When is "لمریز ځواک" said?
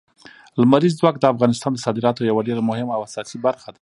0.61-1.15